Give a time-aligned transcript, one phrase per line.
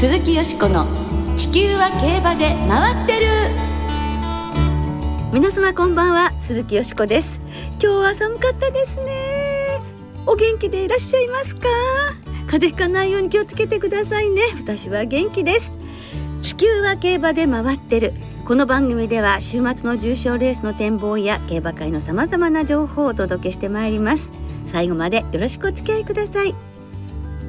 [0.00, 0.86] 鈴木よしこの
[1.36, 3.26] 地球は競馬で回ってる。
[5.30, 7.38] 皆様こんばんは鈴木よしこです。
[7.72, 9.12] 今日は寒かったですね。
[10.24, 11.68] お元気でいらっしゃいますか？
[12.46, 14.40] 風邪ひかないように気をつけてくださいね。
[14.56, 15.70] 私は元気です。
[16.40, 18.14] 地球は競馬で回ってる。
[18.46, 24.30] この番組では週末の重賞レースの展望や競馬会のさまざまな情報をお届けしてまいります。
[24.66, 26.54] 最後までよろしくお付き合いください。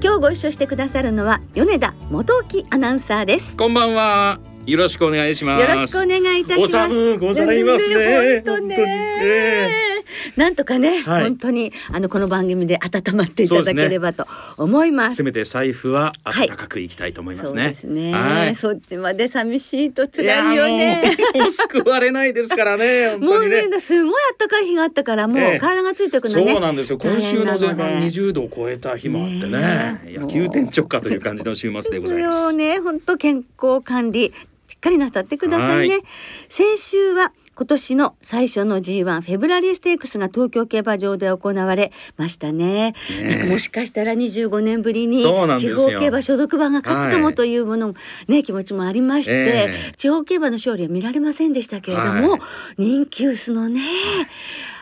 [0.03, 4.39] 今日ご一緒してくださるのは米田元木アナウンサーですこんばんは。
[4.65, 5.61] よろしくお願いします。
[5.61, 8.43] よろしくお願いいたしますお寒うございますね。
[8.45, 9.90] 本当ね
[10.35, 15.17] なんとかね、はい本当にあのこの番組で温まっていただければと思います。
[15.17, 17.61] せめて財布は暖かくいきたいと思いますね。
[17.63, 18.55] そうですね、はい。
[18.55, 21.15] そっちまで寂しいとい辛いよね。
[21.51, 23.17] 救われないですからね。
[23.21, 23.67] もうね。
[23.67, 26.51] ね、すごい暖かい日があったから、もうええ体がついてくるのね。
[26.53, 26.97] そうなんですよ。
[26.97, 29.49] 今週の前半大変なので20度を超えた日もあってね。
[29.49, 32.43] ねえいや急転直下という感じの週末でございます。
[32.43, 34.33] よね、本当健康管理
[34.67, 36.03] しっかりなさってくださいねはい。
[36.49, 42.95] 先週は今年の最初の G1 フェブラリーステークスが東京競馬場で行われましたね。
[43.21, 47.93] ねもしかしたら25年ぶりに地方競馬所属馬が勝つかもというものも
[48.27, 49.91] ね、気持ちもありまして、ええ。
[49.95, 52.41] 地方競馬の勝利は見られませんでしたけれども、はい。
[52.79, 53.79] 人気薄のね、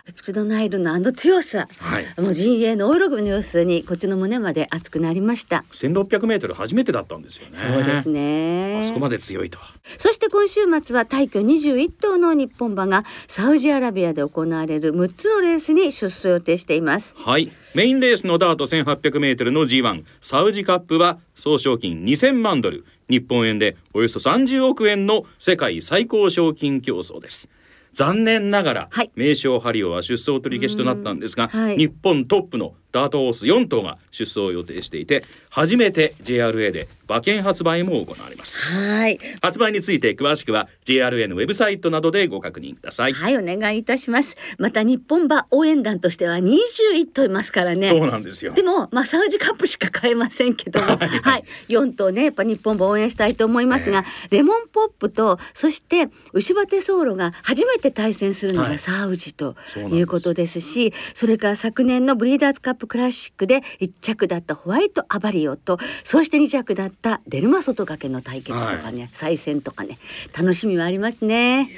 [0.09, 2.05] ペプチドナイルのあの強さ、はい。
[2.19, 5.65] もう陣営の大喜びの様子にこっちの胸まで熱くなりました。
[5.71, 7.55] 1600メートル初めてだったんですよね。
[7.55, 8.79] そうですね。
[8.81, 9.65] あそこまで強いとは。
[9.99, 17.13] そして今週末は大挙21頭の日本馬がサウジアラビアで行われる6つのレースに出走予定しています。
[17.15, 27.47] はいメインレースのダート 1800m の G1 サウジカップは総賞金2000万ドル日本円でおよそ30億円の世界最高賞金競争です
[27.93, 29.11] 残念ながら、はい。
[29.15, 31.77] 名称ハリオは出走取り消しとなったんですが、はい。
[31.77, 38.61] 日本トップのダートホース4頭が出走を予定していて初めて JRA で馬券発売も行われます。
[38.61, 44.35] はい、発売について詳しくは JRA のウェブサイトなどでご確認ください、はい、お願いいたします。
[44.59, 47.87] また日本馬応援団としては21頭いますからね。
[47.87, 48.53] そうなんですよ。
[48.53, 58.79] でも、まあ、サウジカップしか買えませんけども、はい、4頭ね、やっぱ日本馬応援したいと思いますが、レモンポップと、そして牛バテソーロが初めて対戦するのがはい。
[58.79, 59.55] サウジと
[59.91, 69.99] いうことですし、それから昨年のブリーダーズカップクラシックで1着だったホワイトアバリオと、そして2着だったデルマ外掛けの対決とかね、再戦とかね、
[70.37, 71.69] 楽しみはありますね。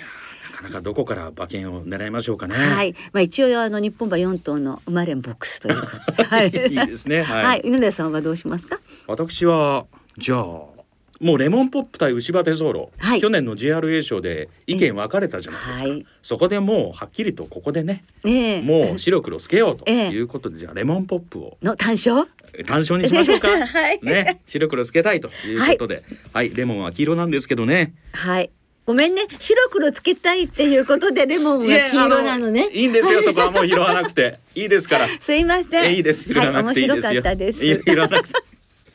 [0.51, 2.56] なかなかどこから馬券を狙いましょうかね。
[2.56, 7.23] はい、まあ一応あの日本馬4頭の生まれんボックスということで、はい、いいですね。
[7.23, 7.45] はい。
[7.45, 8.79] はい、犬田さんはどうしますか？
[9.07, 9.88] 私は
[10.18, 10.44] じゃあ
[11.21, 13.21] もうレモンポップ対牛バテソーロ、はい。
[13.21, 16.05] 去年の JRA 賞で意見分かれたじゃないですか、はい。
[16.23, 18.61] そこでもうはっきりとここでねええ。
[18.63, 20.09] もう白黒つけようと ええ。
[20.09, 21.57] いうことで、じゃあレモンポップを。
[21.61, 22.27] の単勝？
[22.65, 23.99] 単勝にしましょうか、 はい。
[24.01, 26.03] ね白黒つけたいということで。
[26.33, 27.93] はい、レモンは黄色なんですけどね。
[28.13, 28.49] はい。
[28.88, 32.67] ごめんね、白黒つけたいっていうことでレモンは黄色なのね。
[32.73, 33.21] いいんですよ。
[33.23, 34.39] そこはもう拾わなくて。
[34.55, 35.07] いいですから。
[35.19, 35.91] すいません。
[35.91, 36.33] えいいです。
[36.33, 37.63] 拾わなくていいですよ、はい、面白かったです。
[37.63, 38.50] い拾わなくて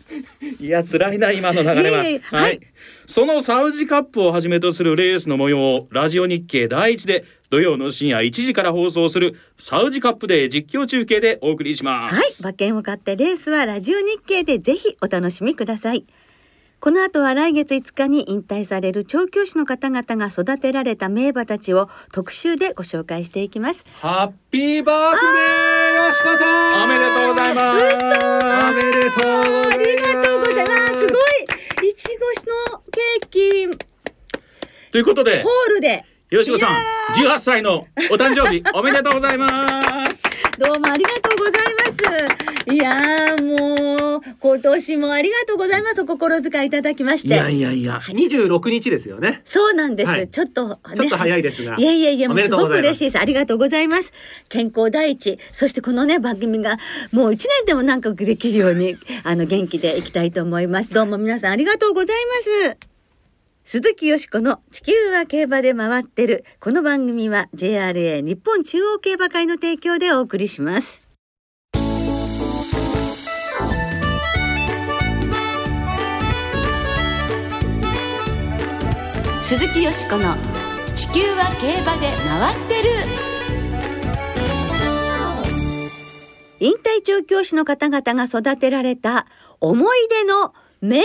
[0.61, 2.12] いや辛いな今の流れは、いえ。
[2.12, 2.61] いえはい、はい。
[3.06, 16.05] そのサウジカップをはじめとするレースの模様をラジオ日経第一で土曜の深夜1時から放送するサウジカップで実況中継でお送りしまはい、す、馬券を買ってレースはラジオ日経でぜひお楽しみください。
[16.87, 23.85] この後は来月5日に引退される調教師の方々が育てられた名馬たちを特集でご紹介していきます。
[24.01, 29.33] ハッピーバースデーよしこさんおめでとうございますおめでとう
[29.73, 30.93] ありがとうございます。
[30.93, 31.91] すごい。
[31.91, 33.79] いちごのケーキ
[34.93, 36.05] ということでホールで。
[36.31, 36.71] よしこさん
[37.21, 40.23] 18歳のお誕生日おめでとうございます
[40.57, 42.36] どうもありがとうございます。
[42.72, 46.00] いやーもう今年もありがとうございます。
[46.00, 47.28] お心遣いいただきまして。
[47.28, 50.09] いやいやいや26日ですよねそうなんです。
[50.09, 53.19] はいちょっと、ね、ちょっと早いですがいやいやいや、もうすごく嬉しいです。
[53.21, 54.12] ありがとうございます。
[54.49, 55.38] 健康第一。
[55.53, 56.78] そしてこのね、番組が
[57.12, 60.93] もう一年でもなんかできるように、 あの、元気でいきたいと思います。
[60.93, 62.17] どうも皆さんありがとうござい
[62.67, 62.76] ます。
[63.64, 66.44] 鈴木よしこの地球は競馬で回ってる。
[66.58, 71.06] この番組は JRA 日本中央競馬会の提供でお送りします。
[79.46, 80.34] 鈴木よしこの
[80.96, 82.90] 地球は競馬で回ってる。
[86.58, 89.25] 引退調教師の方々が育てられた
[89.60, 91.04] 思い出の名馬。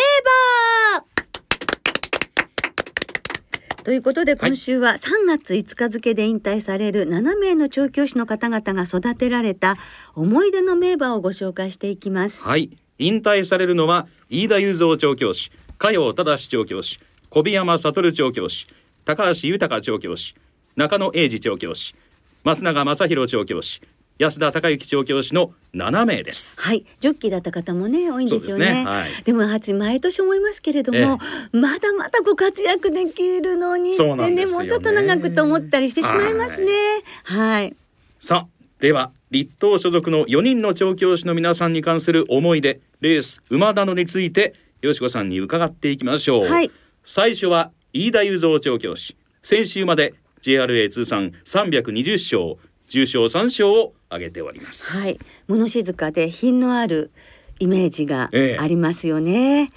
[3.84, 4.50] ということではい。
[4.50, 9.78] 今週は3月5日付で引退される7名の調教師の方々が育てられた
[10.16, 12.42] 思い出の名馬をご紹介していきます。
[12.42, 12.72] はい。
[12.98, 16.98] 引退されるのは飯田雄三調教師加陽忠調教師
[17.34, 18.68] 小檜山悟調教師
[19.06, 20.36] 高橋豊調教師
[20.76, 21.96] 中野英二調教師
[22.44, 23.80] 松永正弘調教師
[24.20, 26.60] 安田孝之調教師の7名です。
[26.60, 28.66] はい、ジョッキーだった方もね多いんですよね。
[28.66, 31.00] ですねはいでも初毎年思いますけれども、
[31.54, 36.74] えまだまだご活躍できるのにってそうなんねですよねもうちょっと長くと思ったりしてしまいますね。
[37.24, 37.74] はい。
[38.20, 46.70] さあでは立東所属の4人の調教師の皆さんに関する思い出レース馬などについてよしこさんに伺っていきましょう、はい
[47.04, 49.18] 最初は飯田雄三調教師。
[49.42, 52.58] 先週まで JRA 通算320勝
[52.88, 54.98] 重賞3勝を挙げております。
[55.00, 57.12] はい、物静かで品のある
[57.60, 58.58] イメージがええ。
[58.60, 59.72] ありますよね。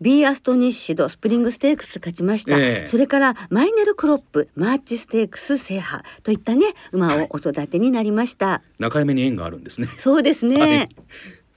[0.00, 2.86] ビーアストニッシドスプリングステークス勝ちました、ええ。
[2.86, 9.88] それからマイネルクロップマーチステークス制覇といったね馬をお育てになりました、中山に縁があるんですね。
[9.98, 10.88] そうですね、はい。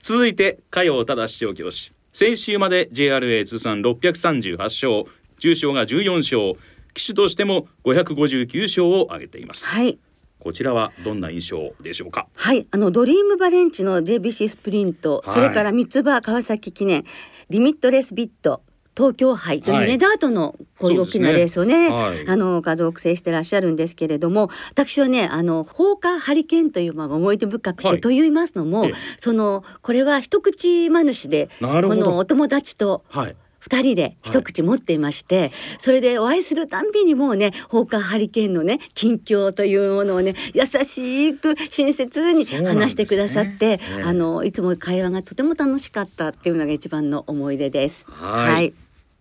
[0.00, 5.04] 続いて加陽忠調教師先週まで JRA 通算638勝
[5.36, 6.58] 重賞が14勝
[6.94, 9.68] 騎手としても559勝を挙げています。
[9.68, 9.98] はい。
[10.38, 12.26] こちらはどんな印象でしょうか？
[12.34, 15.34] はい、あのドリームバレンチの JBC スプリント、はい。
[15.34, 17.04] それから三つ葉川崎記念、
[17.50, 18.62] リミットレスビット。
[18.96, 19.98] 東京杯というね、はい。
[19.98, 22.28] ダートのこういう大きなレースをね、ねはい。
[22.28, 28.00] あの数多く制してらっしゃるんですけれども、私はね、あの放火ハリケーンという馬が思い出深くて、はい。
[28.00, 33.36] と言いますのもええ、そのこれは一口馬主で、このお友達とはい。
[33.58, 44.02] 二人で一口持っていまして、それでお会いするたんびにもうね放火ハリケーンのね近況というものをね優しく親切に話してくださって、ええ。
[44.04, 48.06] あのいつも会話がとても楽しかったっていうのが一番の思い出です。
[48.08, 48.72] はい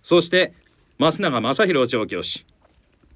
[0.05, 0.53] そして
[0.99, 2.45] 増永正弘調教師。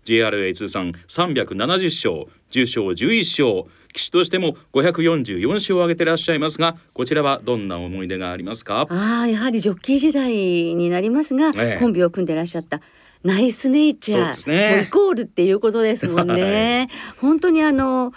[0.05, 3.19] JRA 通算370勝重賞11
[3.59, 8.87] 勝騎手としても544勝を挙げてらっしゃいますがこちらはどんな思い出がありますか？
[8.89, 11.79] ああやはりジョッキー時代になりますが、ええ。
[11.79, 12.81] コンビを組んでらっしゃった
[13.23, 14.85] ナイスネイチャー、ね。
[14.87, 16.89] イコールっていうことですもんね。
[17.21, 18.13] 本当にあの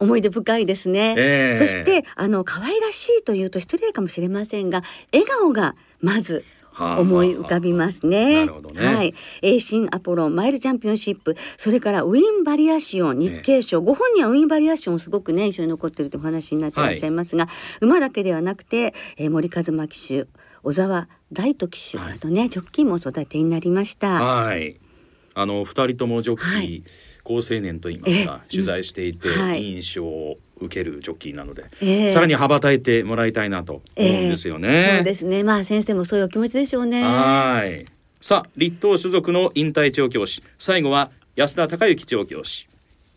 [0.00, 1.14] 思い出深いですね。
[1.16, 1.58] ええ。
[1.58, 4.82] そしてあの可愛らしいというと失礼かもしれませんが
[5.12, 8.46] 笑顔がまずはあ思い浮かびますね。
[8.46, 9.14] はい。
[9.42, 17.48] エーシンアポロンマイルチャンピオンシップ、それからウィンバリアシオン日経賞、ご本人はウィンバリアシオンすごくね印象に残っているというお話になっていらっしゃいますが、
[17.80, 20.26] 馬だけではなくて、えー森一馬騎手、
[20.62, 24.22] 小沢大斗騎手などね、ジョッキーもお育てになりました。
[24.22, 24.80] はい。
[25.34, 26.84] あの二人ともジョッキー、はい。
[27.24, 28.50] 好青年と言いますかええ。
[28.50, 29.28] 取材していて、
[29.58, 34.94] 印象を受けるジョッキーなので、ええさらに羽ばたいてもらいたいなと思うんですよね。
[34.96, 35.42] そうですね。
[35.44, 37.02] まあ先生もそういうお気持ちでしょうね。
[37.02, 37.86] はい。
[38.20, 42.68] さあ、立東所属の引退調教師、最後は安田孝之調教師。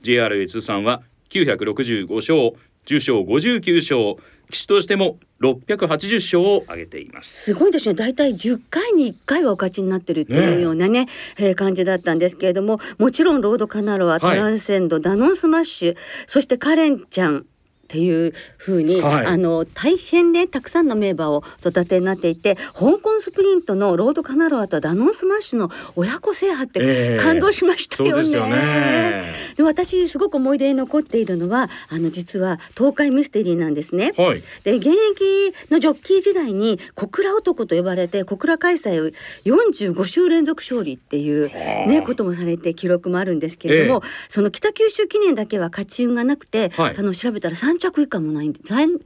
[0.04, 2.54] JRA 通算は965勝、
[2.88, 4.16] 重賞59勝、
[4.50, 7.54] 騎手としても680勝を挙げています。
[7.54, 7.94] すごいですね。
[7.94, 11.08] 大体10回に1回はお勝ちになってるっていうようなね、
[11.38, 15.98] えー感じだったんですけれども、もちろんロードカナロア、トランセンド、ダノンスマッシュ、
[16.28, 17.46] そしてカレンちゃん。
[17.88, 28.18] っていう風に、はいあの大変ねたくさんの名馬を育てになっていて香港スプリントのロードカナロアとダノンスマッシュの親子制覇っええて感動しましたよね。
[28.18, 29.24] ですよね
[29.56, 34.14] で私すごく思い出に残っているのはあの実は東海ミステリーなんですね。
[34.18, 34.44] はい。
[34.64, 39.14] で現役のジョッキー時代に小倉男と呼ばれて小倉開催
[39.46, 41.48] 45週連続勝利っていう
[41.88, 49.00] ねこともされて記録もあるんですけれども、その北九州記念だけは勝ち運がなくて、はいあの調べたら3着以下もないんで残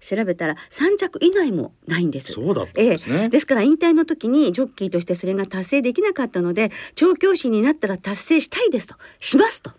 [0.00, 2.32] 調べたら3着以内もないんです。
[2.32, 9.70] そうだったんですねええですから引退の時にジョッキーとしてそれが達成できなかったので調教師になったら達成したいですとしますと。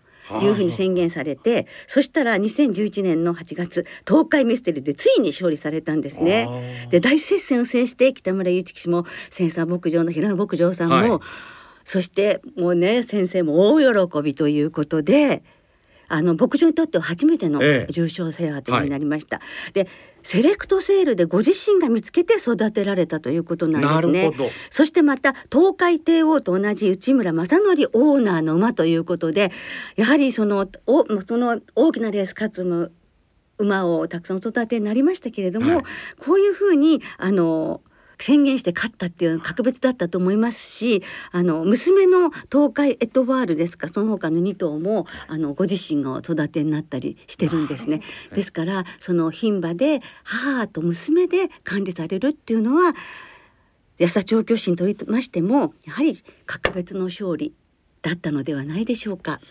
[0.41, 6.87] いうふうに宣言されてそしたら2011年の8月東海ミステリーでついに勝利されたんですね。
[6.89, 11.19] で大接戦を制して北村雄一騎手もセンサー牧場の平野牧場さんも、はい
[11.85, 15.43] そしてもうね先生も大喜びということで
[16.13, 19.41] あの牧場にとっては初めてのええ重賞制覇というになりました。
[19.73, 19.87] で
[20.21, 24.31] セレクトセールでご自身が見つけて育てられたということなんですね。
[24.69, 29.51] そしてまた東海帝王と同じ内村正則オーナーの馬ということで
[29.95, 32.91] やはりそのおその大きなレース勝つむ
[33.57, 35.83] 馬をたくさんお育てになりましたけれども、はい
[36.19, 37.81] こういうふうにあの
[38.23, 41.03] 宣言して勝ったっていうのは格別だったと思いますし
[41.33, 48.01] あの娘の東海エトワールですかその他の2頭もあのご自身がお育てになったりしてるんですね。
[48.33, 52.93] ですからその牝馬で母と娘で管理されるっていうのは
[53.97, 57.53] 安田調教師にとりましてもやはり格別の勝利
[58.01, 59.41] だったのではないでしょうか。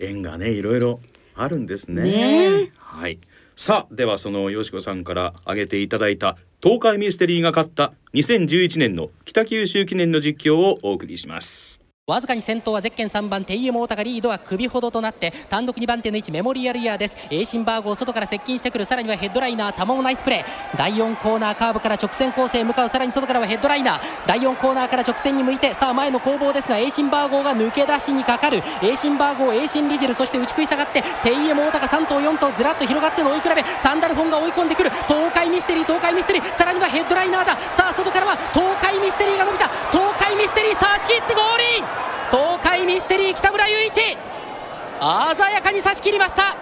[0.00, 1.00] 縁がね、いろいろ
[1.36, 2.02] あるんですね。
[2.02, 3.20] ねえはい。
[3.54, 11.85] さあ、ではそのよしこさんから挙げていただいた東海ミステリーが勝った2011年の北九州記念の実況をお送りします。
[12.08, 17.16] わずかに先頭はゼッケン3番テイエモータがリードは首ほどとなって単独2番手の位置メモリアルイヤーです。
[17.32, 18.84] エーシンバーグを外から接近してくる。
[18.84, 20.78] さらにはヘッドライナータモナイスプレー。
[20.78, 22.88] 第4コーナーカーブから直線コースへ向かう。
[22.90, 24.00] さらに外からはヘッドライナー。
[24.24, 28.58] 第4コーナーから直線に向いてさあ前の攻防ですがエーシンバー号が抜け出しにかかる。
[28.58, 33.64] エーシンバー号エーシンリジルそして打ち食い下がってテイエモータが3頭4頭ずらっと広がっての追い比べ。
[33.80, 34.90] サンダルフォンが追い込んでくる。
[35.08, 36.56] 東海ミステリー東海ミステリー。
[36.56, 37.58] さらにはヘッドライナーだ。
[37.74, 39.66] さあ外からは東海ミステリーが伸びた。
[39.90, 41.95] 東海ミステリーさあ仕切ってゴールイン。
[42.30, 46.56] 東海ミステリー北村雄一鮮やかに差し切りました。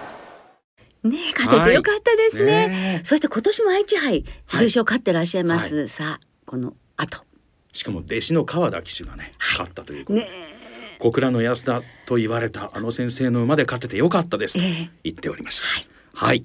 [1.05, 4.65] ね勝ててよかったですね,、ねそして今年も愛知杯はい。
[4.65, 7.25] 重賞勝ってらっしゃいます、はさあこの後。
[7.73, 10.19] しかも弟子の川田騎手がね、勝ったということ。
[10.19, 10.31] で、ね
[11.01, 14.91] 小倉の安田と言われたあの先生の馬で勝ててよかったですとええ。
[15.03, 15.67] 言っておりました。
[16.15, 16.45] はい、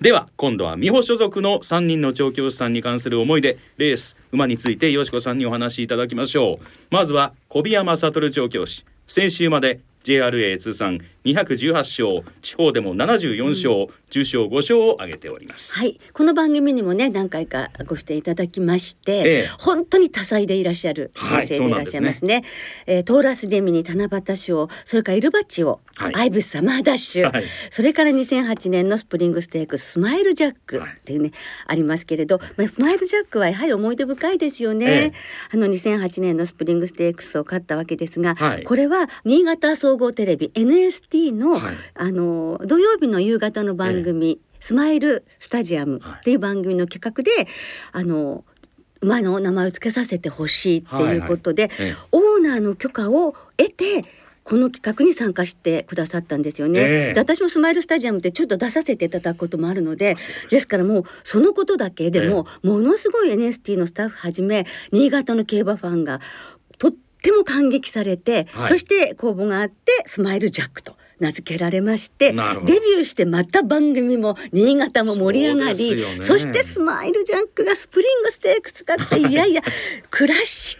[0.00, 6.66] では今度は美穂所属の3人の調教師さんに関する思い出レース馬についてよしこさんにお話しいただきましょう。
[6.90, 8.84] まずは小宮山悟調教師。
[9.06, 15.78] 先週まで JRA 通算218勝地方でも74勝、重賞5勝を挙げております。
[15.78, 19.46] はい、この番組にもね何回かご出演いただきまして、ええ。
[19.58, 22.44] 本当に多彩でいらっしゃるはい先生でいらっしゃいますね。
[22.86, 26.14] えートーラスジェミニ七夕賞それからイルバッチオ、はい。
[26.14, 27.44] アイブスサマーダッシュ、はい。
[27.70, 31.32] それから2008年のスプリングステークススマイルジャックっていうね、
[31.66, 34.86] ありますけれど、まあ、スマイルジャックはやはり思い出深いですよね。
[34.86, 35.12] ええ。
[35.52, 38.64] あの2008年のスプリングステークスを勝ったわけですが、はい。
[38.64, 41.74] これは新潟総合テレビ NST の、はい。
[41.94, 47.48] あの土曜日の夕方の番組、スマイルスタジアムっていう番組の企画で、
[47.92, 48.44] あの
[49.00, 51.70] 馬の名前を付けさせてほしいっていうことで、はい。
[51.70, 51.96] はいええ。
[52.12, 54.04] オーナーの許可を得て
[54.46, 56.80] この企画に参加してくださったんですよね。
[56.80, 57.14] ええ。
[57.14, 60.16] で私もスマイルスタジアムってちょっと出させていただくこともあるので
[60.50, 60.68] です。
[60.68, 66.20] からもうそのことだけでも、ものすごい NST のスタッフはじめ新潟の競馬ファンが
[66.78, 68.68] とっても感激されて、はい。
[68.68, 76.22] そして公募があってスマイルジャックと名付けられましてデビューしてまた番組も新潟も盛り上がりね。
[76.22, 79.62] そしてスマイルジャックがスプリングステークスがって いやいや
[80.10, 80.78] クラシッ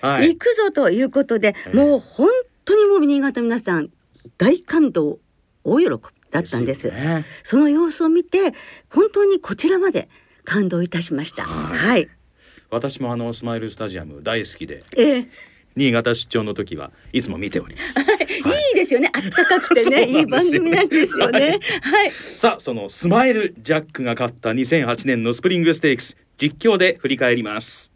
[0.00, 0.26] クはい。
[0.26, 2.28] へ行くぞということで、もう本
[2.64, 3.90] 当にもう新潟の皆さん
[4.38, 5.18] 大感動
[5.64, 5.90] 大喜び
[6.30, 6.88] だったんです。
[6.88, 7.24] ね。
[7.42, 8.52] その様子を見て
[8.90, 10.08] 本当にこちらまで
[10.44, 11.44] 感動いたしました。
[11.44, 11.78] はい。
[11.78, 12.08] はい、
[12.70, 15.28] 私もあのスマイルスタジアム大好きでええ。
[15.76, 18.00] 新潟出張の時はいつも見ております。
[18.00, 18.06] いい
[18.94, 19.10] よね。
[19.12, 21.58] あったかくてね いい番組なんですよね。
[21.82, 22.10] はい。
[22.36, 27.93] さあそのスマイルジャックが勝った2008年のスプリングステークス実況で振り返ります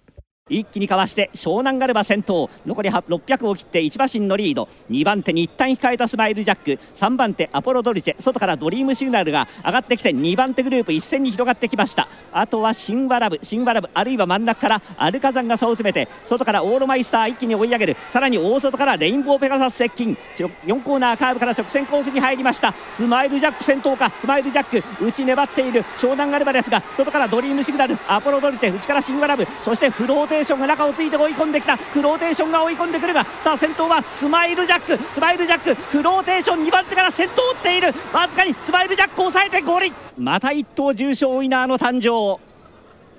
[0.49, 2.51] 一気にかわして湘南ガルバ先頭。
[2.67, 4.69] 残り600を切って1馬身のリード。
[4.91, 6.83] 2番手に一旦控えたスマイルジャック。
[6.97, 8.23] 3番手アポロドルチェ。
[8.23, 12.09] 外からドリームシグナルが上がってきて2番手グループ一斉に広がってきました。
[12.33, 13.39] あとはシンワラブ。
[13.43, 17.97] シンワラブあるいは真ん中からアルカザンが差を詰めて外からオーロマイスター一気に追い上げる。
[18.09, 20.17] さらに大外からレインボーペガサス接近。
[20.37, 22.75] 4コーナーカーブから直線コースに入りました。
[22.89, 24.13] スマイルジャック先頭か。
[24.21, 27.99] スマイルジャック内粘っている湘南ガルバですが外からドリームシグナル。
[28.09, 29.47] アポロドルチェ内からシンワラブ。
[29.63, 31.77] そしてフローテーションが中をついて追い込んできた。
[31.77, 35.15] フローテーションが追い込んでくるがさあ先頭はスマイルジャック。
[35.15, 37.95] スマイルジャックフローテーション2番手から先頭を追っている。
[38.13, 39.95] わずかにスマイルジャックを抑えてゴールイン。
[40.17, 42.41] また1頭重賞ウィナーの誕生。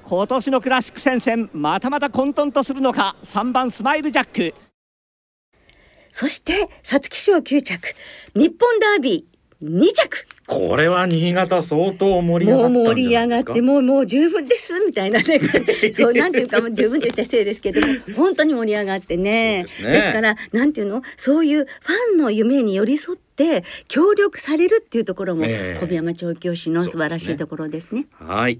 [0.03, 3.15] 今年のクラシック戦線またまた混沌とするのか。
[3.23, 4.55] 3番スマイルジャック。
[6.11, 7.93] そして皐月賞9着。
[8.33, 9.38] 日本ダービー。
[9.61, 10.25] 2着。
[10.47, 15.39] これは新潟相当盛り上がった盛り上がってもうもう十分ですみたいなね。
[15.93, 19.63] そうなんていうかもう十分と言ったら失礼ですけども本当に盛り上がってね。
[19.63, 20.11] ですね。
[20.13, 21.01] からなんていうの？
[21.17, 25.79] そういうファンの夢に寄り添って協力されるっていうところもええ。
[25.79, 28.07] 小宮山調教師の素晴らしいところですね。
[28.13, 28.59] はい。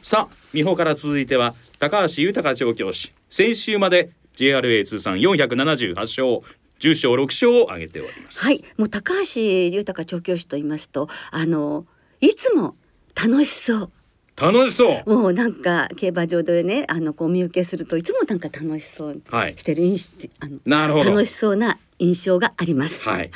[0.00, 3.12] さあ美穂から続いては高橋豊調教師。
[3.28, 6.40] 先週まで JRA 通算478勝
[6.78, 8.44] 重賞6勝を挙げております。
[8.44, 11.86] はい、もう高橋豊調教師と言いますとあの
[12.20, 12.76] いつも
[13.14, 13.90] 楽しそう。
[14.38, 15.10] 楽しそう。
[15.10, 19.22] もうなんか競馬場でねあのこうお見受けするといつもなんか楽しそう。
[19.30, 19.56] はい。
[19.56, 23.08] してる楽しそうな印象があります。
[23.08, 23.30] はい。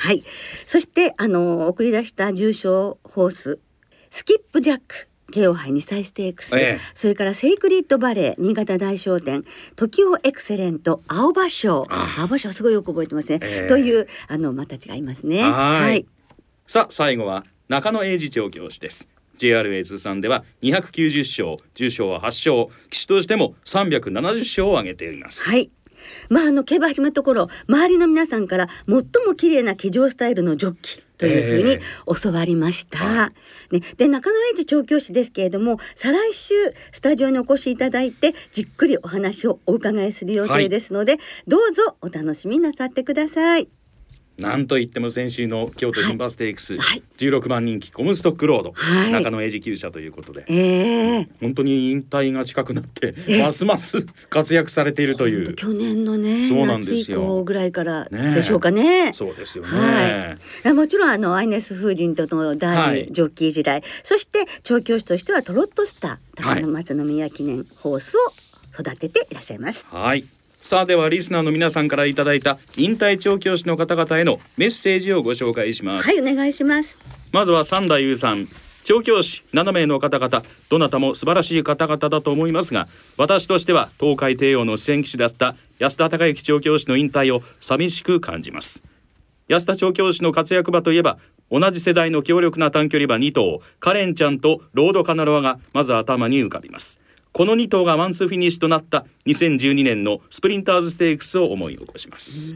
[0.65, 3.59] そしてあの送り出した重賞ホース
[4.11, 5.07] スキップジャック。
[5.31, 6.79] 京王杯2歳ステークス、ええ。
[6.93, 9.43] それからセイクリッドバレー新潟大商店。
[9.75, 11.87] 時をエクセレント青葉賞。
[11.89, 13.67] あ青葉賞すごいよく覚えてますね、ええ。
[13.67, 15.41] というあの馬たちがいますね。
[15.43, 16.05] はい。
[16.67, 19.09] さあ最後は中野英二調教師です。
[19.37, 25.49] JRA 通算では290勝重賞は8勝騎手としても370勝を挙げています。
[25.49, 25.71] はい。
[26.29, 33.31] まああの競馬始めたところ周りの皆さんから最も綺麗な騎乗スタイルのジョッキーというふうに教わりました。
[33.71, 36.53] ね、で中野英二調教師ですけれども再来週
[36.91, 41.17] スタジオにお越しいただいてじっくりお話をお伺いする予定ですので、
[41.47, 43.80] どうぞお楽しみなさってください。
[44.37, 47.03] なんといっても先週の京都銀馬ステークス、はい。
[47.17, 49.11] 16番人気コムストックロード、はい。
[49.11, 51.27] 中野英二厩舎ということで、ええ。
[51.39, 55.53] 本当に引退が近くなってえますます活躍されているという。
[55.53, 59.11] 去年のねそうなんで夏以すよ降ぐらいからでしょうかね。
[59.13, 60.35] そうですよね、は
[60.65, 60.69] い。
[60.69, 63.83] あもちろんあのアイネス・フージンとのダービー、はいジョッキー時代。
[64.03, 66.61] そして調教師としてはトロットスターはい。
[66.61, 68.33] 高野松宮記念ホースを
[68.73, 69.85] 育てていらっしゃいます。
[69.89, 70.25] はい
[70.61, 76.99] さあではリスナーの皆さんからいただいた引退調教師の方々へのメッセージをご紹介します、はいお願いします。
[77.31, 78.47] まずは三田優さん。
[78.83, 88.83] 調教師7名の方々どなたも素晴らしい方々だと思いますが私としては東海帝王の主戦騎手だった安田孝之調教師の引退を寂しく感じます。
[89.47, 91.17] 安田調教師の活躍馬といえば
[91.49, 97.00] 同じ世代の強力な短距離馬2頭カレンちゃんとロードカナロアがまず頭に浮かびます
[97.33, 102.55] この2頭がワンツーフィニッシュとなった2012年のスプリンターズステークスを思い起こします、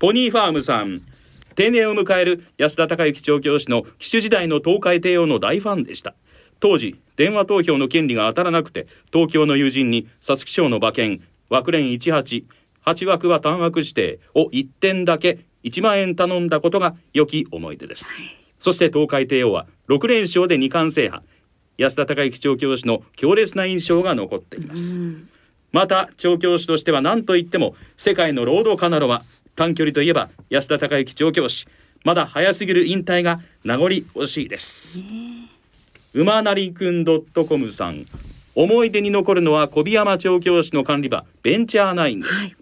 [0.00, 1.02] ポニーファームさん
[1.54, 6.14] 定年を迎える安田隆行調教師の騎手時代のトウカイテイオーの大ファンでした。
[6.58, 18.14] 当時電話投票の権利が当たらなくて東京の友人に皐月賞の馬券枠連188枠は単枠指定を1点だけ1万円頼んだことが良き思い出です、
[18.58, 21.22] そしてトウカイテイオーは6連勝で2冠制覇
[21.78, 24.98] 安田孝之調教師の強烈な印象が残っています、
[25.72, 29.22] また調教師としては何といっても世界のロードカナロは
[29.56, 31.66] 短距離といえば安田孝之調教師。
[32.04, 35.04] まだ早すぎる引退が名残惜しいです、
[36.12, 38.04] 馬なりくん .com さん。
[38.54, 42.54] 思い出に残るのは小檜山調教師の管理馬ベンチャーナインです、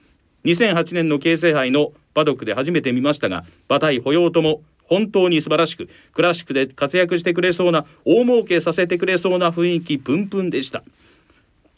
[0.45, 10.83] 2008年の京成杯のパドックで初めて見ましたが馬体歩様とも本当に素晴らしくクラシックで活躍してくれそうな大儲けさせてくれそうな雰囲気プンプンでした。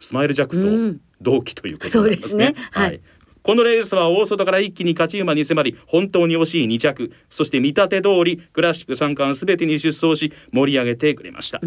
[0.01, 2.69] スマイルジャックと同期ということになりますね,、そうですね。
[2.73, 3.01] はい。
[3.43, 11.61] このレースは大外から一気に勝ち馬に迫り本当に惜しい2着そして見立て通りクラシック三冠すべてに出走し盛り上げてくれました、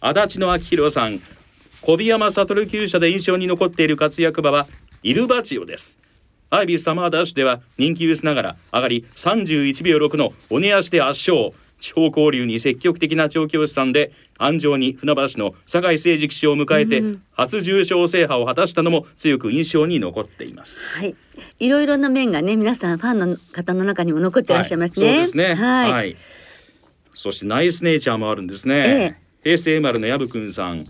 [0.00, 1.20] 足立の明宏さん
[1.80, 4.68] 小檜山悟厩舎で印象に残っている活躍馬は
[5.02, 5.98] イルバチオです
[6.50, 21.14] アイビスサマーダッシュでは人気薄ながら上がり31秒6のおね足で圧勝地方交流に積極的な調教師さんで安城に船橋の酒井誠司騎手を迎えて初重賞制覇を果たしたのも強く印象に残っていますはい、
[21.60, 25.06] いろいろな面がね皆さんファンの方の中にも残ってらっしゃいますね。
[25.06, 25.54] はい、そうですね。
[25.54, 26.16] はい、はい。
[27.14, 29.20] そしてナイスネイチャーもあるんですね。
[29.42, 30.84] 平成丸の薮くんさん。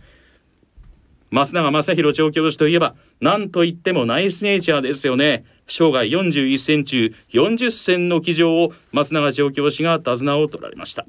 [1.32, 5.44] 増永正弘調教師といえば何と言ってもナイスネイチャーですよね。
[5.68, 11.06] 生涯41戦中40戦の騎乗を松永調教師が手綱を取られました。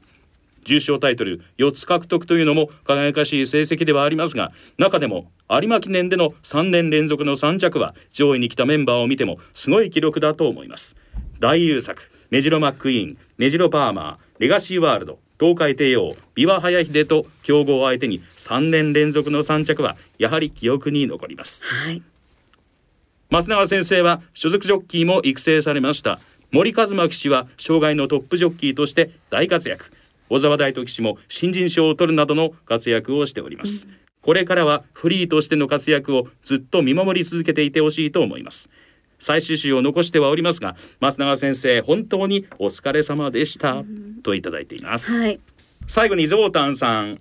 [0.63, 10.95] 重賞タイトル4つ獲得というのも輝かしい成績ではありますが中でも有馬記念での3年連続の3着は上位に来たメンバーを見てもすごい記録だと思います。
[11.39, 21.65] 大優作メジロマックイーンメジロパーマーレガシーワールド東海帝王琵琶早秀と強豪相手に3年連続の3着はやはり記憶に残ります。
[21.65, 22.03] はい、
[23.31, 26.19] 増永先生は所属ジョッキーも育成されました。
[26.51, 29.91] 森和馬騎手は障害のトップジョッキーとして大活躍。
[30.29, 33.87] 小沢大斗騎手も新人賞を取るなどの活躍をしております、
[34.21, 38.69] これからはフリーとしての活躍をずっと見守り続けていてほしいと思います
[39.21, 43.83] 最終週を残してはおりますが増永先生本当にお疲れ様でした。
[44.23, 45.39] といただいています、はい、
[45.87, 47.17] 最後にゾウタンさん。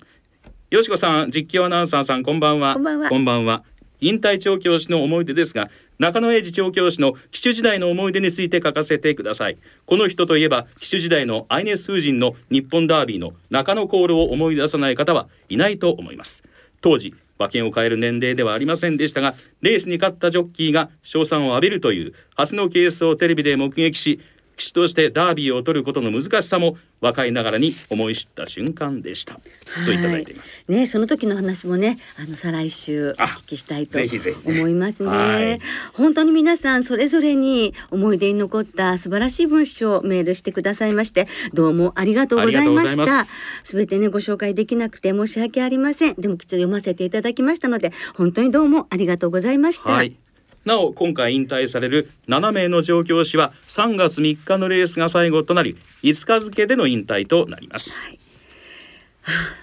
[0.71, 2.75] よしこさん実況アナウンサーさんこんばんは。
[2.75, 3.09] こんばんは。
[3.09, 3.65] こんばんは。
[4.01, 9.59] 引退調教師の思い出ですが中野英二調教師の騎手時代の思い出について書かせてください。
[9.85, 16.45] この人といえば騎手時代のアイネス風神の日本ダービーの中野コールを思い出さない方はいないと思います
[16.81, 24.21] 当時馬券を買える年齢ではありませんでしたがレースに勝ったジョッキーが賞賛を浴びるという初のケースをテレビで目撃し
[24.61, 29.41] 騎手としてダービーを取ることの難しさも若いながらに思い知った瞬間でした、
[29.87, 33.99] といただいていますね、その時の話もね、あの再来週おあ聞きしたいと
[34.45, 35.09] 思いますね。
[35.09, 35.61] はい
[35.95, 43.39] 本当に皆さんそれぞれに思い出に残った素晴らしい文章をメールしてくださいまして、どうもありがとうございましたます。
[43.65, 46.15] すべてねご紹介できなくて申し訳ありません。
[46.17, 49.91] でもきっと読ませていただきましたので、本当にどうもありがとうございました。
[49.91, 50.17] はい。
[50.65, 58.11] なお今回引退される7名の調教師は3月3日のレースが最後となり5日付での引退となります。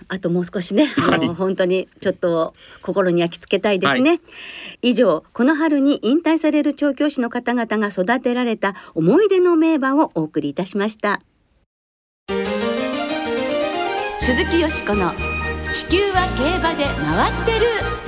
[0.08, 4.22] あともう少しね、あの、はい本当にちょっと心に焼き付けたいですね。
[4.82, 11.22] 以上、この春に引退される調教師の方々が育てられた思い出の名馬をお送りいたしました。
[14.20, 15.14] 鈴木よしこの
[15.74, 18.07] 地球は競馬で回ってる。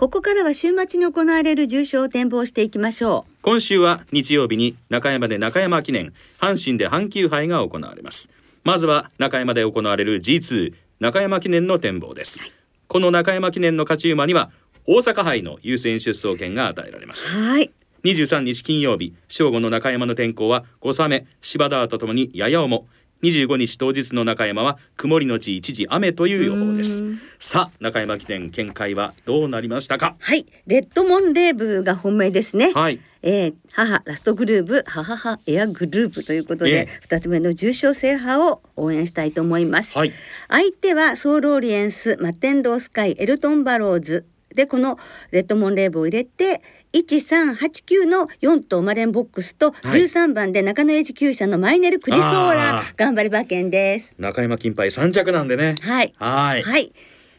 [0.00, 3.32] ここからは週末に行われる重賞を展望していきましょう。
[3.42, 8.30] 今週は日曜日に中山で中山記念阪神で阪急杯が行われます。
[8.64, 12.42] まずは中山で行われる G2 中山記念の展望です、
[12.88, 14.50] この中山記念の勝ち馬には
[14.86, 17.36] 大阪杯の優先出走権が与えられます。
[17.36, 17.70] はい。
[18.02, 22.86] 23日金曜日正午の中山の天候は小雨芝田とともにやや重
[23.22, 27.02] 25日当日の中山は曇りのち一時雨という予報です。
[27.38, 30.16] さあ中山記念見解はどうなりましたか？
[30.18, 32.72] はい、レッドモンレーブが本命ですね。
[32.72, 33.00] はい。
[33.22, 36.88] えー、母ラストグループ母母エアグループということでええ。
[37.02, 40.12] 二、つ目の重賞制覇を応援したいと思います、はい。
[40.48, 44.98] 相手はソールオリエンスマッテンロースカイエルトンバローズでこの
[45.30, 50.02] レッドモンレーブを入れて1389の4頭マレンボックスとはい。
[50.02, 54.14] 13番で中野エジ厩舎のマイネルクリソーラ頑張り馬券です。
[54.18, 55.76] 中山金杯三着なんでね。
[55.80, 56.14] はい。
[56.18, 56.62] はい。
[56.62, 56.92] はい。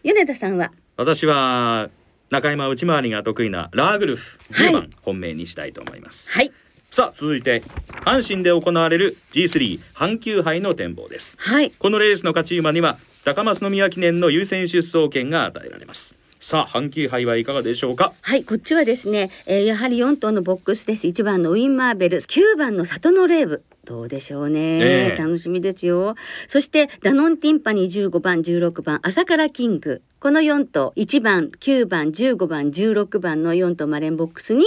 [0.03, 0.71] 米田さんは？
[0.97, 1.89] 私は
[2.29, 4.69] 中山内回りが得意なラーグルフはい。
[4.69, 6.51] 10番本命にしたいと思います、はい。
[6.89, 7.61] さあ続いて
[8.05, 11.37] 阪神で行われる G3 阪急杯の展望です。
[11.39, 11.71] はい。
[11.71, 18.13] このレースの勝ち馬には高松宮記念の優先出走権が与えられますさあ阪急杯はいかがでしょうか？
[18.21, 21.05] はい、こっちはですね、えーやはり4頭のボックスです。
[21.05, 23.63] 1番のウィンマーベル、9番の里のレーブ。
[23.85, 26.15] どうでしょうね、ええ楽しみですよ。
[26.47, 30.01] そしてダノンティンパニー15番、16番、朝からキング。
[30.19, 34.65] この4頭、1番、9番、15番、16番の4頭マレンボックスに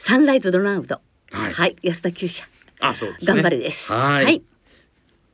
[0.00, 1.00] サンライズドラウド。
[1.30, 2.48] はい安田厩舎。
[2.80, 3.92] あそうですね頑張れです。
[3.92, 4.42] はいはい。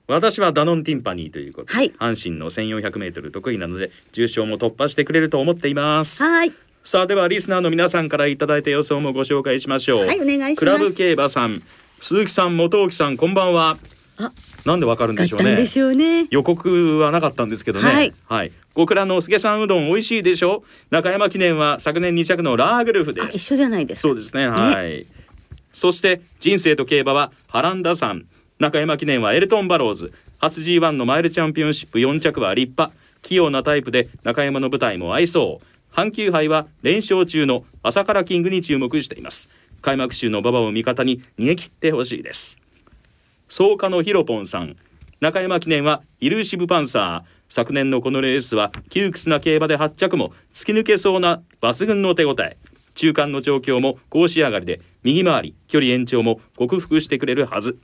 [0.08, 1.92] 私はダノンティンパニーということで、はい。
[1.98, 6.24] 阪神の1400メートル得意なので重賞も突破してくれると思っています。
[6.24, 6.52] はい。
[6.82, 10.06] さあではリスナーの皆さんからいただいた予想もご紹介しましょう。
[10.06, 10.56] はいお願いします。
[10.56, 11.62] クラブ競馬さん
[12.00, 13.76] 鈴木さん元沖さんこんばんは。
[14.16, 14.32] あ、
[14.64, 15.52] なんでわかるんでしょうね。
[15.52, 16.26] うね。
[16.30, 18.14] 予告はなかったんですけどね。
[18.26, 20.64] はい、小倉の助さんうどん美味しいでしょ？
[20.90, 23.24] 中山記念は昨年2着のラーグルフです。
[23.26, 24.08] あ一緒じゃないですか。
[24.08, 24.48] そうですね。
[24.48, 25.06] はい、
[25.74, 28.24] そして人生と競馬はハランダさん
[28.58, 30.12] 中山記念はエルトンバローズ。
[30.38, 32.92] 初 G1 のマイルチャンピオンシップ4着は立派。
[33.22, 39.48] 器用なタイプで中山の舞台も合いそう阪急杯は連勝中の朝からキングに注目しています。
[39.80, 42.58] 開幕週の馬場を味方に逃げ切ってほしいです。
[43.48, 44.74] 草加のヒロポンさん。
[45.20, 47.30] 中山記念はイルーシブパンサー。
[47.48, 52.56] 昨年のこのレースは窮屈な競馬で8着も突き抜けそうな抜群の手応え。
[52.94, 57.78] 中間の調教も高仕上がりで右回り距離延長も克服してくれるはず。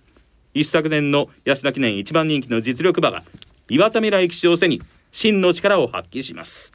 [0.55, 3.25] 一昨年の安田記念一番人気の実力馬が
[3.69, 6.73] 岩田未来騎手を背に真の力を発揮します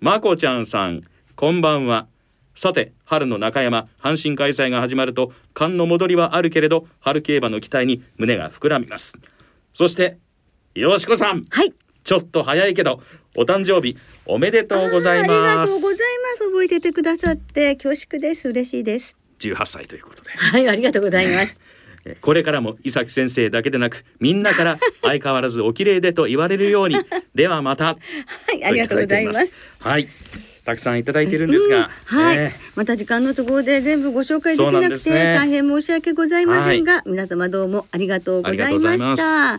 [0.00, 1.00] まこちゃんさん
[1.34, 2.06] こんばんは
[2.54, 9.16] さて春の中山阪神開催が始まると寒の戻りはあるけれど春競馬の期待に胸が膨らみます
[9.72, 10.18] そして
[10.74, 11.72] よしこさんはい。
[12.04, 13.00] ちょっと早いけど
[13.36, 16.50] お誕生日おめでとうございあーありがまとうございすます。
[16.50, 18.48] 覚えててくださって恐縮です。
[18.48, 19.16] 嬉しいです。
[19.38, 21.61] 18歳ということではい、ありがとうございます。
[22.04, 26.96] えこれからも伊崎先生だけでなくみんなから 相変わらずお綺麗でと言われるように。
[27.34, 27.84] ではまた。
[27.84, 27.98] は
[28.54, 29.52] い、ありがとうございます。
[29.78, 30.08] はい
[30.64, 32.54] たくさんいただいてるんですが、はい、ね。
[32.76, 35.34] また時間の都合で全部ご紹介できなくて、ね。
[35.34, 39.58] 大変申し訳ございませんが、皆様どうもありがとうございました。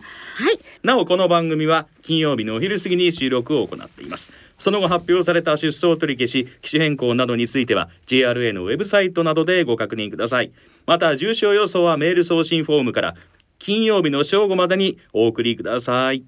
[0.50, 4.32] い、なおこの番組は金曜日のお昼過ぎに収録を行っています。
[4.58, 10.52] その後発表された出走取り消し機種変更などについては JRA のウェブサイトなどでご確認ください。
[10.86, 13.14] また重症予想はメール送信フォームから
[13.58, 16.24] 金曜日の正午までにお送りください。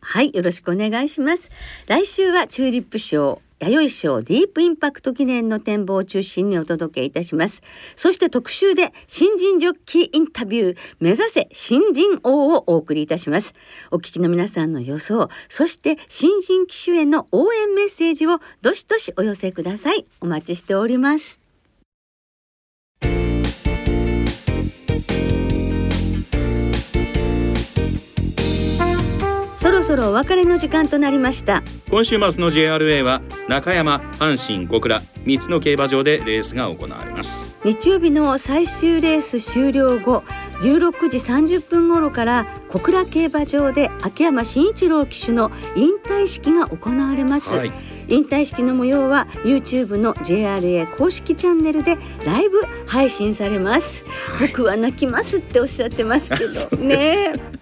[0.00, 1.50] はい、よろしくお願いします。
[1.86, 3.42] 来週はチューリップ賞。
[3.60, 7.62] 弥生賞ディープインパクト記念の展望を中心にお届けいたします。
[7.96, 13.54] そして特集で新人ジョッキーインタビュー目指せ新人王をお送りいたします。
[13.90, 20.06] お聞きの皆さんの予想、そして新人騎手への応援メッセージをどしどしお寄せください。
[20.20, 21.37] お待ちしております。
[29.88, 31.62] そろお別れの時間となりました。
[31.90, 37.56] 今週末の JRA は中山阪神小倉3つの競馬場でレースが行われます。
[37.64, 40.24] 日曜日の最終レース終了後
[40.60, 47.72] 16時30分頃から小倉競馬場で秋山慎一郎騎手の引退式が行われます、はい。
[48.08, 51.96] 引退式の模様は YouTube の JRA 公式チャンネルで
[52.26, 54.04] ライブ配信されます、
[54.38, 56.76] 僕は泣きますっておっしゃってますけど。
[56.84, 57.57] ね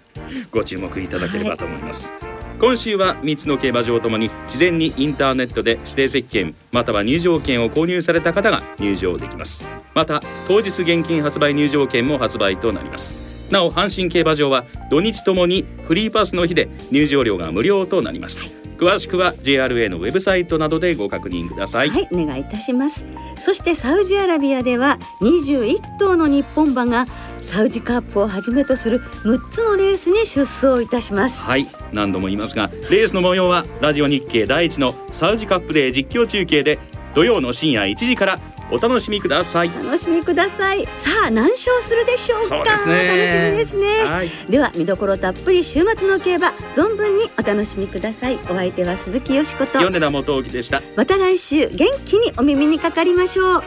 [0.51, 2.11] ご注目いただければと思います、
[2.59, 9.63] 今週は3つの競馬場ともに事前にインターネットで指定席券または入場券を購入された方が入場できます。
[9.93, 13.15] また当日現金発売入場券も発売となります。
[13.51, 18.66] なお阪神競馬場は土日ともにフリーパスの日で入場料が無料となります。
[18.77, 23.03] 詳しくは JRA のウェブサイトなどでご確認ください、はい、お願いいたします。
[23.39, 27.05] そしてサウジアラビアでは21頭の日本馬が
[27.41, 31.41] サウジカップをはじめとする6つのレースに出走いたします。
[31.41, 36.79] はい何度も言いますがレースの模様はラジオ日経第一のサウジカップで実況中継で
[37.13, 39.71] 土曜の深夜1時からお楽しみください。
[39.83, 40.85] 楽しみください。
[40.97, 42.47] さあ何勝するでしょうか？
[42.47, 43.45] そうですね。
[43.45, 43.87] 楽しみですね。
[44.05, 44.31] はい。
[44.49, 48.39] では見どころたっぷり週末の競馬存分にお楽しみください。
[48.45, 49.79] お相手は鈴木よしこと。
[49.79, 50.81] 米田元樹でした。
[50.95, 53.63] また来週元気にお耳にかかりましょう。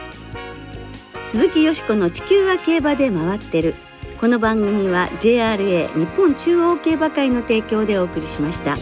[1.25, 3.75] 鈴木よしこの地球は競馬で回ってる。
[4.19, 8.77] この番組は JRA 日本中央競馬会の提供でお送りしました。